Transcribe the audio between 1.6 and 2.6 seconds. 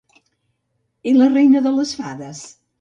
de les Fades?